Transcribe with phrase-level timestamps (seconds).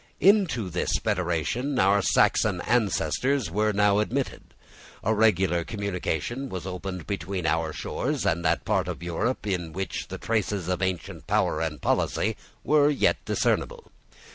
[0.19, 4.55] Into this federation our Saxon ancestors were now admitted.
[5.03, 10.07] A regular communication was opened between our shores and that part of Europe in which
[10.07, 13.91] the traces of ancient power and policy were yet discernible.